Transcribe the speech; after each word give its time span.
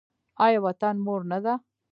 آیا 0.45 0.59
وطن 0.65 0.95
مور 1.05 1.21
نه 1.31 1.39
ده؟ 1.45 1.53